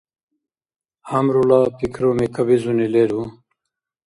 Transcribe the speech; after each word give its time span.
ГӀямрула 1.07 1.61
пикруми-кабизуни 1.77 2.85
леру? 2.93 3.21